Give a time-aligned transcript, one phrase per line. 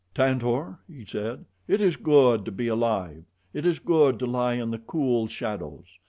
[0.15, 3.23] "Tantor," he said, "it is good to be alive.
[3.53, 5.99] It is good to lie in the cool shadows.